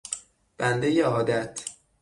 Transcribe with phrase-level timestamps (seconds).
[0.57, 1.63] بندهی عادت